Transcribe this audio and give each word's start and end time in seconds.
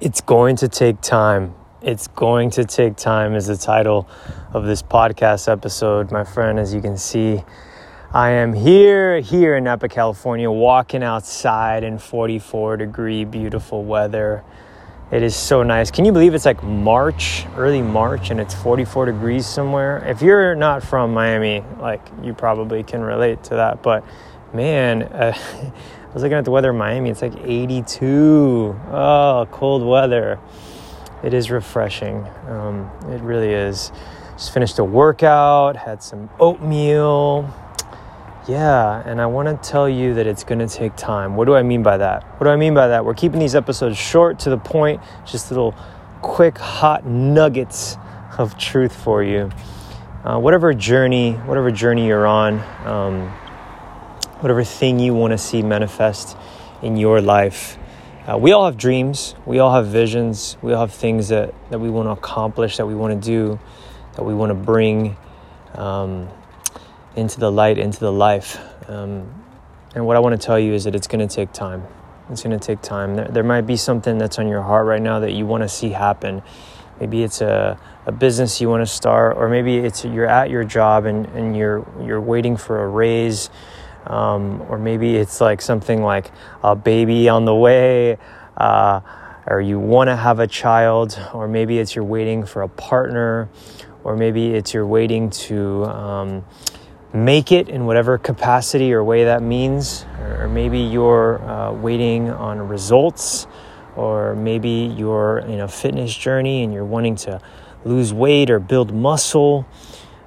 It's 0.00 0.20
going 0.20 0.56
to 0.56 0.68
take 0.68 1.00
time. 1.00 1.54
It's 1.80 2.08
going 2.08 2.50
to 2.50 2.64
take 2.64 2.96
time, 2.96 3.36
is 3.36 3.46
the 3.46 3.56
title 3.56 4.08
of 4.52 4.64
this 4.64 4.82
podcast 4.82 5.50
episode. 5.50 6.10
My 6.10 6.24
friend, 6.24 6.58
as 6.58 6.74
you 6.74 6.80
can 6.80 6.96
see, 6.96 7.44
I 8.12 8.30
am 8.30 8.54
here, 8.54 9.20
here 9.20 9.54
in 9.54 9.64
Napa, 9.64 9.88
California, 9.88 10.50
walking 10.50 11.04
outside 11.04 11.84
in 11.84 11.98
44 11.98 12.76
degree, 12.76 13.24
beautiful 13.24 13.84
weather. 13.84 14.42
It 15.12 15.22
is 15.22 15.36
so 15.36 15.62
nice. 15.62 15.92
Can 15.92 16.04
you 16.04 16.10
believe 16.10 16.34
it's 16.34 16.44
like 16.44 16.64
March, 16.64 17.46
early 17.56 17.80
March, 17.80 18.30
and 18.30 18.40
it's 18.40 18.52
44 18.52 19.06
degrees 19.06 19.46
somewhere? 19.46 20.04
If 20.08 20.22
you're 20.22 20.56
not 20.56 20.82
from 20.82 21.14
Miami, 21.14 21.62
like 21.78 22.04
you 22.20 22.34
probably 22.34 22.82
can 22.82 23.00
relate 23.00 23.44
to 23.44 23.50
that. 23.50 23.80
But 23.80 24.04
man, 24.52 25.02
uh, 25.12 25.38
was 26.14 26.22
looking 26.22 26.38
at 26.38 26.44
the 26.44 26.52
weather 26.52 26.70
in 26.70 26.76
Miami. 26.76 27.10
It's 27.10 27.22
like 27.22 27.36
82. 27.36 28.76
Oh, 28.90 29.48
cold 29.50 29.84
weather. 29.84 30.38
It 31.24 31.34
is 31.34 31.50
refreshing. 31.50 32.24
Um, 32.48 32.88
it 33.08 33.20
really 33.20 33.52
is. 33.52 33.90
Just 34.32 34.54
finished 34.54 34.78
a 34.78 34.84
workout, 34.84 35.76
had 35.76 36.02
some 36.02 36.30
oatmeal. 36.38 37.52
Yeah, 38.46 39.02
and 39.06 39.20
I 39.20 39.26
want 39.26 39.48
to 39.48 39.68
tell 39.70 39.88
you 39.88 40.14
that 40.14 40.26
it's 40.26 40.44
going 40.44 40.58
to 40.60 40.68
take 40.68 40.94
time. 40.96 41.34
What 41.34 41.46
do 41.46 41.54
I 41.54 41.62
mean 41.62 41.82
by 41.82 41.96
that? 41.96 42.24
What 42.38 42.44
do 42.44 42.50
I 42.50 42.56
mean 42.56 42.74
by 42.74 42.88
that? 42.88 43.04
We're 43.04 43.14
keeping 43.14 43.40
these 43.40 43.54
episodes 43.54 43.96
short 43.96 44.38
to 44.40 44.50
the 44.50 44.58
point, 44.58 45.00
just 45.24 45.50
little 45.50 45.74
quick, 46.20 46.58
hot 46.58 47.06
nuggets 47.06 47.96
of 48.38 48.56
truth 48.56 48.94
for 48.94 49.22
you. 49.22 49.50
Uh, 50.24 50.38
whatever 50.38 50.72
journey, 50.72 51.32
whatever 51.32 51.70
journey 51.70 52.06
you're 52.06 52.26
on, 52.26 52.60
um, 52.86 53.32
whatever 54.44 54.62
thing 54.62 54.98
you 54.98 55.14
want 55.14 55.30
to 55.30 55.38
see 55.38 55.62
manifest 55.62 56.36
in 56.82 56.98
your 56.98 57.22
life. 57.22 57.78
Uh, 58.26 58.36
we 58.36 58.52
all 58.52 58.66
have 58.66 58.76
dreams, 58.76 59.34
we 59.46 59.58
all 59.58 59.72
have 59.72 59.86
visions, 59.86 60.58
we 60.60 60.74
all 60.74 60.82
have 60.82 60.92
things 60.92 61.28
that, 61.28 61.54
that 61.70 61.78
we 61.78 61.88
want 61.88 62.06
to 62.06 62.10
accomplish, 62.10 62.76
that 62.76 62.84
we 62.84 62.94
want 62.94 63.22
to 63.22 63.26
do, 63.26 63.58
that 64.16 64.22
we 64.22 64.34
want 64.34 64.50
to 64.50 64.54
bring 64.54 65.16
um, 65.76 66.28
into 67.16 67.40
the 67.40 67.50
light, 67.50 67.78
into 67.78 67.98
the 68.00 68.12
life. 68.12 68.58
Um, 68.86 69.32
and 69.94 70.04
what 70.04 70.14
I 70.14 70.20
want 70.20 70.38
to 70.38 70.46
tell 70.46 70.60
you 70.60 70.74
is 70.74 70.84
that 70.84 70.94
it's 70.94 71.06
going 71.06 71.26
to 71.26 71.34
take 71.34 71.50
time. 71.54 71.82
It's 72.28 72.42
going 72.42 72.58
to 72.58 72.66
take 72.66 72.82
time. 72.82 73.16
There, 73.16 73.28
there 73.28 73.44
might 73.44 73.62
be 73.62 73.78
something 73.78 74.18
that's 74.18 74.38
on 74.38 74.46
your 74.46 74.60
heart 74.60 74.84
right 74.84 75.00
now 75.00 75.20
that 75.20 75.32
you 75.32 75.46
want 75.46 75.62
to 75.62 75.70
see 75.70 75.88
happen. 75.88 76.42
Maybe 77.00 77.22
it's 77.22 77.40
a, 77.40 77.80
a 78.04 78.12
business 78.12 78.60
you 78.60 78.68
want 78.68 78.82
to 78.82 78.92
start, 78.92 79.38
or 79.38 79.48
maybe 79.48 79.78
it's 79.78 80.04
you're 80.04 80.26
at 80.26 80.50
your 80.50 80.64
job 80.64 81.06
and, 81.06 81.24
and 81.28 81.56
you're 81.56 81.86
you're 82.04 82.20
waiting 82.20 82.58
for 82.58 82.84
a 82.84 82.88
raise 82.88 83.48
um, 84.06 84.62
or 84.68 84.78
maybe 84.78 85.16
it's 85.16 85.40
like 85.40 85.60
something 85.62 86.02
like 86.02 86.30
a 86.62 86.74
baby 86.76 87.28
on 87.28 87.44
the 87.44 87.54
way, 87.54 88.18
uh, 88.56 89.00
or 89.46 89.60
you 89.60 89.78
want 89.78 90.08
to 90.08 90.16
have 90.16 90.38
a 90.38 90.46
child, 90.46 91.18
or 91.32 91.48
maybe 91.48 91.78
it's 91.78 91.94
you're 91.94 92.04
waiting 92.04 92.46
for 92.46 92.62
a 92.62 92.68
partner, 92.68 93.48
or 94.02 94.16
maybe 94.16 94.54
it's 94.54 94.74
you're 94.74 94.86
waiting 94.86 95.30
to 95.30 95.84
um, 95.84 96.44
make 97.12 97.52
it 97.52 97.68
in 97.68 97.86
whatever 97.86 98.18
capacity 98.18 98.92
or 98.92 99.04
way 99.04 99.24
that 99.24 99.42
means, 99.42 100.04
or 100.20 100.48
maybe 100.48 100.78
you're 100.78 101.42
uh, 101.42 101.72
waiting 101.72 102.30
on 102.30 102.58
results, 102.68 103.46
or 103.96 104.34
maybe 104.34 104.92
you're 104.96 105.38
in 105.38 105.60
a 105.60 105.68
fitness 105.68 106.14
journey 106.14 106.64
and 106.64 106.72
you're 106.72 106.84
wanting 106.84 107.14
to 107.14 107.40
lose 107.84 108.12
weight 108.12 108.50
or 108.50 108.58
build 108.58 108.92
muscle. 108.92 109.66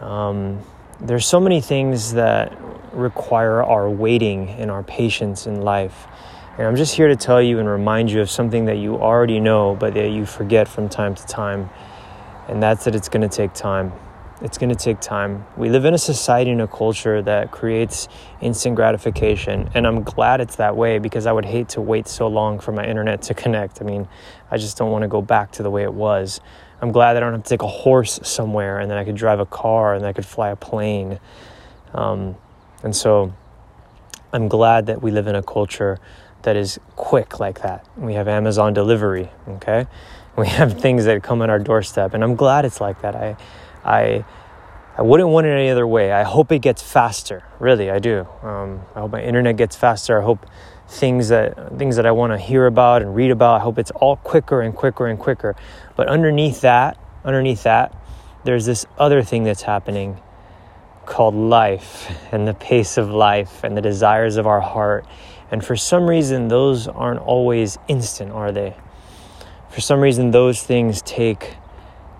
Um, 0.00 0.62
there's 1.00 1.26
so 1.26 1.40
many 1.40 1.60
things 1.60 2.12
that 2.12 2.56
require 2.92 3.62
our 3.62 3.88
waiting 3.88 4.48
and 4.50 4.70
our 4.70 4.82
patience 4.82 5.46
in 5.46 5.62
life. 5.62 6.06
And 6.58 6.66
I'm 6.66 6.76
just 6.76 6.94
here 6.94 7.08
to 7.08 7.16
tell 7.16 7.40
you 7.40 7.60
and 7.60 7.68
remind 7.68 8.10
you 8.10 8.20
of 8.20 8.28
something 8.28 8.64
that 8.64 8.78
you 8.78 8.96
already 8.96 9.38
know, 9.38 9.76
but 9.78 9.94
that 9.94 10.08
you 10.08 10.26
forget 10.26 10.66
from 10.66 10.88
time 10.88 11.14
to 11.14 11.26
time. 11.26 11.70
And 12.48 12.62
that's 12.62 12.84
that 12.84 12.94
it's 12.96 13.08
going 13.08 13.28
to 13.28 13.34
take 13.34 13.54
time. 13.54 13.92
It's 14.40 14.58
going 14.58 14.70
to 14.70 14.76
take 14.76 15.00
time. 15.00 15.46
We 15.56 15.68
live 15.68 15.84
in 15.84 15.94
a 15.94 15.98
society 15.98 16.50
and 16.50 16.62
a 16.62 16.66
culture 16.68 17.22
that 17.22 17.50
creates 17.50 18.08
instant 18.40 18.76
gratification. 18.76 19.70
And 19.74 19.86
I'm 19.86 20.02
glad 20.02 20.40
it's 20.40 20.56
that 20.56 20.76
way 20.76 20.98
because 20.98 21.26
I 21.26 21.32
would 21.32 21.44
hate 21.44 21.70
to 21.70 21.80
wait 21.80 22.08
so 22.08 22.28
long 22.28 22.58
for 22.58 22.72
my 22.72 22.84
internet 22.84 23.22
to 23.22 23.34
connect. 23.42 23.80
I 23.80 23.84
mean, 23.84 24.08
I 24.50 24.56
just 24.56 24.76
don't 24.76 24.90
want 24.90 25.02
to 25.02 25.08
go 25.08 25.22
back 25.22 25.52
to 25.52 25.62
the 25.62 25.70
way 25.70 25.82
it 25.82 25.94
was. 25.94 26.40
I'm 26.80 26.92
glad 26.92 27.14
that 27.14 27.22
I 27.22 27.26
don't 27.26 27.34
have 27.34 27.42
to 27.42 27.48
take 27.48 27.62
a 27.62 27.68
horse 27.68 28.20
somewhere 28.22 28.78
and 28.78 28.90
then 28.90 28.98
I 28.98 29.04
could 29.04 29.16
drive 29.16 29.40
a 29.40 29.46
car 29.46 29.94
and 29.94 30.02
then 30.02 30.08
I 30.08 30.12
could 30.12 30.26
fly 30.26 30.50
a 30.50 30.56
plane. 30.56 31.18
Um, 31.92 32.36
and 32.82 32.94
so 32.94 33.32
I'm 34.32 34.48
glad 34.48 34.86
that 34.86 35.02
we 35.02 35.10
live 35.10 35.26
in 35.26 35.34
a 35.34 35.42
culture 35.42 35.98
that 36.42 36.56
is 36.56 36.78
quick 36.96 37.40
like 37.40 37.62
that. 37.62 37.86
We 37.96 38.14
have 38.14 38.28
Amazon 38.28 38.72
delivery, 38.72 39.30
okay? 39.48 39.86
We 40.36 40.46
have 40.48 40.80
things 40.80 41.04
that 41.06 41.22
come 41.22 41.42
on 41.42 41.50
our 41.50 41.58
doorstep, 41.58 42.14
and 42.14 42.22
I'm 42.22 42.36
glad 42.36 42.64
it's 42.64 42.80
like 42.80 43.02
that. 43.02 43.16
I, 43.16 43.36
I, 43.84 44.24
I 44.96 45.02
wouldn't 45.02 45.30
want 45.30 45.46
it 45.46 45.50
any 45.50 45.68
other 45.68 45.86
way. 45.86 46.12
I 46.12 46.22
hope 46.22 46.52
it 46.52 46.60
gets 46.60 46.82
faster. 46.82 47.42
Really, 47.58 47.90
I 47.90 47.98
do. 47.98 48.26
Um, 48.42 48.82
I 48.94 49.00
hope 49.00 49.12
my 49.12 49.22
internet 49.22 49.56
gets 49.56 49.74
faster. 49.74 50.20
I 50.20 50.24
hope 50.24 50.46
things 50.88 51.28
that 51.28 51.76
things 51.76 51.96
that 51.96 52.06
I 52.06 52.12
want 52.12 52.32
to 52.32 52.38
hear 52.38 52.66
about 52.66 53.02
and 53.02 53.14
read 53.14 53.30
about. 53.30 53.60
I 53.60 53.64
hope 53.64 53.78
it's 53.78 53.90
all 53.90 54.16
quicker 54.16 54.60
and 54.60 54.74
quicker 54.74 55.06
and 55.06 55.18
quicker. 55.18 55.56
But 55.96 56.08
underneath 56.08 56.60
that, 56.62 56.98
underneath 57.24 57.64
that, 57.64 57.94
there's 58.44 58.64
this 58.64 58.86
other 58.96 59.22
thing 59.22 59.44
that's 59.44 59.62
happening 59.62 60.20
called 61.08 61.34
life 61.34 62.14
and 62.30 62.46
the 62.46 62.54
pace 62.54 62.98
of 62.98 63.10
life 63.10 63.64
and 63.64 63.76
the 63.76 63.80
desires 63.80 64.36
of 64.36 64.46
our 64.46 64.60
heart. 64.60 65.06
And 65.50 65.64
for 65.64 65.74
some 65.74 66.08
reason, 66.08 66.48
those 66.48 66.86
aren't 66.86 67.20
always 67.20 67.78
instant, 67.88 68.30
are 68.30 68.52
they? 68.52 68.76
For 69.70 69.80
some 69.80 70.00
reason, 70.00 70.30
those 70.30 70.62
things 70.62 71.02
take 71.02 71.56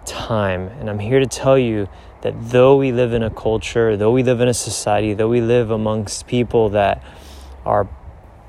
time. 0.06 0.68
And 0.80 0.88
I'm 0.88 0.98
here 0.98 1.20
to 1.20 1.26
tell 1.26 1.58
you 1.58 1.88
that 2.22 2.34
though 2.50 2.76
we 2.76 2.90
live 2.90 3.12
in 3.12 3.22
a 3.22 3.30
culture, 3.30 3.96
though 3.96 4.10
we 4.10 4.22
live 4.22 4.40
in 4.40 4.48
a 4.48 4.54
society, 4.54 5.14
though 5.14 5.28
we 5.28 5.42
live 5.42 5.70
amongst 5.70 6.26
people 6.26 6.70
that 6.70 7.04
are 7.66 7.86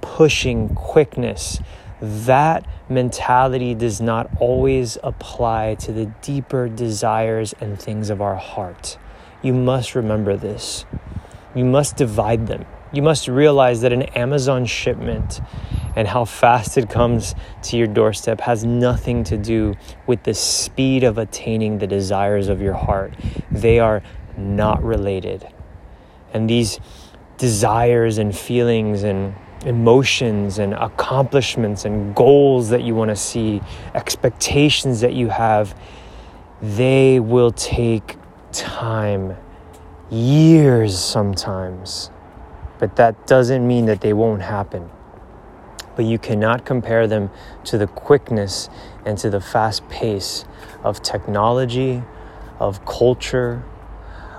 pushing 0.02 0.70
quickness, 0.70 1.60
that 2.02 2.66
mentality 2.90 3.76
does 3.76 4.00
not 4.00 4.30
always 4.40 4.98
apply 5.04 5.76
to 5.76 5.92
the 5.92 6.06
deeper 6.22 6.70
desires 6.70 7.54
and 7.60 7.80
things 7.80 8.10
of 8.10 8.22
our 8.22 8.36
heart. 8.36 8.98
You 9.42 9.54
must 9.54 9.96
remember 9.96 10.36
this. 10.36 10.86
You 11.56 11.66
must 11.66 11.96
divide 11.96 12.48
them. 12.48 12.66
You 12.92 13.02
must 13.02 13.28
realize 13.28 13.82
that 13.82 13.94
an 13.94 14.04
Amazon 14.04 14.66
shipment 14.66 15.42
and 15.96 16.08
how 16.08 16.26
fast 16.26 16.78
it 16.78 16.90
comes 16.90 17.36
to 17.64 17.78
your 17.78 17.88
doorstep 17.88 18.42
has 18.42 18.66
nothing 18.66 19.24
to 19.26 19.38
do 19.38 19.76
with 20.08 20.24
the 20.24 20.34
speed 20.34 21.04
of 21.04 21.18
attaining 21.18 21.78
the 21.78 21.88
desires 21.88 22.50
of 22.50 22.62
your 22.62 22.74
heart. 22.74 23.14
They 23.52 23.80
are 23.80 24.02
not 24.38 24.84
related. 24.84 25.48
And 26.34 26.50
these 26.50 26.80
desires 27.38 28.18
and 28.18 28.36
feelings 28.36 29.04
and 29.04 29.36
emotions 29.66 30.60
and 30.60 30.74
accomplishments 30.74 31.86
and 31.86 32.16
goals 32.16 32.70
that 32.70 32.84
you 32.84 32.96
want 32.96 33.10
to 33.10 33.16
see, 33.16 33.62
expectations 33.94 35.02
that 35.02 35.14
you 35.14 35.30
have, 35.30 35.80
they 36.62 37.20
will 37.20 37.52
take 37.52 38.19
time, 38.52 39.36
years 40.10 40.98
sometimes. 40.98 42.12
But 42.80 42.96
that 42.96 43.28
doesn't 43.28 43.68
mean 43.68 43.86
that 43.86 44.02
they 44.02 44.14
won't 44.14 44.42
happen. 44.42 44.90
But 45.96 46.06
you 46.06 46.18
cannot 46.18 46.66
compare 46.66 47.08
them 47.08 47.30
to 47.66 47.78
the 47.78 47.88
quickness 47.88 48.70
and 49.06 49.18
to 49.18 49.30
the 49.30 49.42
fast 49.42 49.88
pace 49.90 50.46
of 50.84 51.02
technology, 51.02 52.04
of 52.60 52.86
culture, 52.86 53.64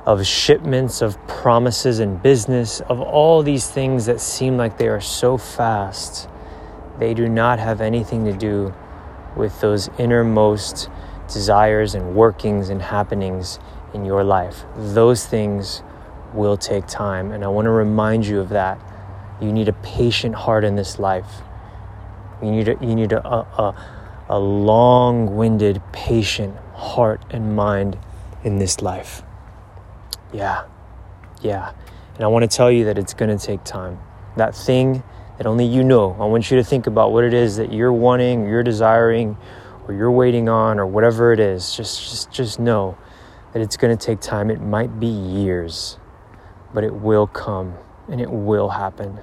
of 0.07 0.27
shipments, 0.27 1.03
of 1.03 1.19
promises 1.27 1.99
and 1.99 2.23
business, 2.23 2.81
of 2.81 3.01
all 3.01 3.43
these 3.43 3.69
things 3.69 4.07
that 4.07 4.21
seem 4.21 4.57
like 4.57 4.79
they 4.79 4.89
are 4.89 5.01
so 5.01 5.37
fast. 5.37 6.29
They 6.99 7.13
do 7.15 7.29
not 7.29 7.59
have 7.59 7.81
anything 7.81 8.25
to 8.25 8.33
do 8.33 8.75
with 9.37 9.61
those 9.61 9.91
innermost 9.99 10.89
desires 11.29 11.95
and 11.95 12.15
workings 12.15 12.71
and 12.71 12.83
happenings 12.83 13.59
in 13.95 14.05
your 14.05 14.25
life. 14.25 14.65
Those 14.77 15.27
things 15.27 15.83
will 16.33 16.57
take 16.57 16.87
time. 16.87 17.33
And 17.33 17.45
I 17.45 17.49
want 17.49 17.67
to 17.67 17.71
remind 17.71 18.27
you 18.27 18.41
of 18.41 18.51
that. 18.51 18.81
You 19.41 19.53
need 19.53 19.69
a 19.69 19.73
patient 19.73 20.35
heart 20.35 20.65
in 20.65 20.77
this 20.77 20.99
life. 20.99 21.43
You 22.43 22.51
need 22.51 22.69
a, 22.69 22.77
you 22.81 22.95
need 22.95 23.13
a, 23.13 23.27
a, 23.27 23.75
a 24.29 24.39
long 24.39 25.37
winded, 25.37 25.83
patient 25.93 26.57
heart 26.75 27.23
and 27.31 27.57
mind 27.57 27.99
in 28.45 28.59
this 28.59 28.81
life. 28.81 29.23
Yeah, 30.33 30.65
yeah. 31.43 31.73
And 32.15 32.25
I 32.25 32.29
want 32.29 32.49
to 32.49 32.57
tell 32.57 32.71
you 32.71 32.85
that 32.85 32.99
it's 32.99 33.15
going 33.15 33.37
to 33.37 33.45
take 33.45 33.65
time. 33.65 33.99
That 34.37 34.55
thing 34.55 35.03
that 35.39 35.47
only 35.47 35.65
you 35.65 35.83
know, 35.83 36.17
I 36.21 36.27
want 36.27 36.51
you 36.51 36.57
to 36.59 36.65
think 36.65 36.87
about 36.87 37.13
what 37.13 37.25
it 37.25 37.35
is 37.35 37.57
that 37.57 37.73
you're 37.73 37.93
wanting, 37.93 38.47
you're 38.47 38.63
desiring, 38.63 39.37
or 39.89 39.95
you're 39.95 40.11
waiting 40.11 40.49
on, 40.49 40.79
or 40.79 40.87
whatever 40.87 41.33
it 41.33 41.41
is. 41.41 41.75
Just, 41.75 42.01
just, 42.01 42.31
just 42.31 42.61
know 42.61 42.97
that 43.53 43.63
it's 43.63 43.77
going 43.77 43.97
to 43.97 44.07
take 44.07 44.21
time. 44.21 44.51
It 44.51 44.61
might 44.61 45.01
be 45.01 45.07
years, 45.09 45.99
but 46.75 46.85
it 46.85 46.95
will 46.95 47.27
come 47.27 47.75
and 48.09 48.21
it 48.21 48.31
will 48.31 48.71
happen. 48.71 49.19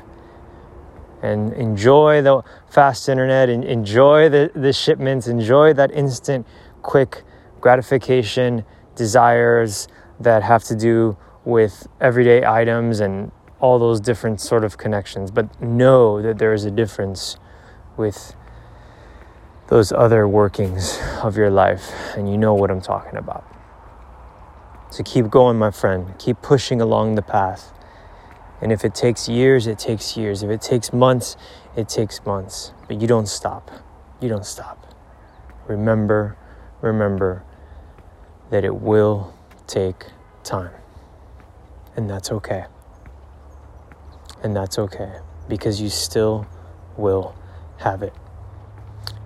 and 1.21 1.53
enjoy 1.53 2.21
the 2.21 2.43
fast 2.69 3.09
internet 3.09 3.49
and 3.49 3.63
enjoy 3.63 4.29
the, 4.29 4.51
the 4.53 4.71
shipments, 4.73 5.27
enjoy 5.27 5.73
that 5.73 5.91
instant, 5.91 6.45
quick 6.81 7.23
gratification 7.59 8.63
desires 8.95 9.87
that 10.19 10.43
have 10.43 10.63
to 10.63 10.75
do 10.75 11.17
with 11.45 11.87
everyday 12.01 12.45
items 12.45 12.99
and 12.99 13.31
all 13.59 13.79
those 13.79 13.99
different 13.99 14.39
sort 14.39 14.63
of 14.63 14.77
connections. 14.77 15.31
But 15.31 15.61
know 15.61 16.21
that 16.21 16.37
there 16.37 16.53
is 16.53 16.65
a 16.65 16.71
difference 16.71 17.37
with 17.95 18.35
those 19.67 19.91
other 19.91 20.27
workings 20.27 20.99
of 21.23 21.35
your 21.35 21.49
life, 21.49 21.91
and 22.15 22.29
you 22.29 22.37
know 22.37 22.53
what 22.53 22.71
I'm 22.71 22.81
talking 22.81 23.17
about. 23.17 23.43
So 24.97 25.03
keep 25.03 25.29
going, 25.29 25.59
my 25.59 25.69
friend. 25.69 26.17
Keep 26.17 26.41
pushing 26.41 26.81
along 26.81 27.13
the 27.13 27.21
path. 27.21 27.71
And 28.63 28.71
if 28.71 28.83
it 28.83 28.95
takes 28.95 29.29
years, 29.29 29.67
it 29.67 29.77
takes 29.77 30.17
years. 30.17 30.41
If 30.41 30.49
it 30.49 30.59
takes 30.59 30.91
months, 30.91 31.37
it 31.75 31.87
takes 31.87 32.25
months. 32.25 32.73
But 32.87 32.99
you 32.99 33.05
don't 33.05 33.27
stop. 33.27 33.69
You 34.19 34.27
don't 34.27 34.43
stop. 34.43 34.91
Remember, 35.67 36.35
remember 36.81 37.43
that 38.49 38.65
it 38.65 38.73
will 38.73 39.35
take 39.67 40.07
time. 40.43 40.73
And 41.95 42.09
that's 42.09 42.31
okay. 42.31 42.65
And 44.41 44.55
that's 44.55 44.79
okay 44.79 45.19
because 45.47 45.79
you 45.79 45.89
still 45.89 46.47
will 46.97 47.35
have 47.77 48.01
it. 48.01 48.15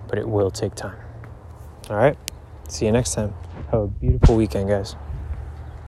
But 0.06 0.18
it 0.18 0.28
will 0.28 0.50
take 0.50 0.74
time. 0.74 0.98
All 1.88 1.96
right? 1.96 2.18
See 2.68 2.84
you 2.84 2.92
next 2.92 3.14
time. 3.14 3.32
Have 3.70 3.80
a 3.80 3.88
beautiful 3.88 4.36
weekend, 4.36 4.68
guys. 4.68 4.96